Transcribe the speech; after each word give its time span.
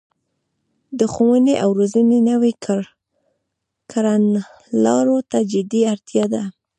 د 0.99 1.01
ښوونې 1.13 1.53
او 1.63 1.69
روزنې 1.79 2.19
نويو 2.29 2.59
کړنلارو 3.91 5.17
ته 5.29 5.39
جدي 5.51 5.81
اړتیا 5.93 6.25
ده 6.33 6.43